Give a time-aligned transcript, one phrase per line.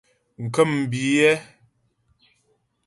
[0.43, 1.33] Ŋkə̂mbiyɛ́.